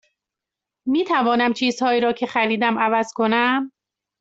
[0.87, 3.71] می توانم چیزهایی را که خریدم عوض کنم؟